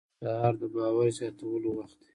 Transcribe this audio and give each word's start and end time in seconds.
سهار 0.21 0.53
د 0.61 0.63
باور 0.73 1.07
زیاتولو 1.17 1.69
وخت 1.77 1.97
دی. 2.01 2.07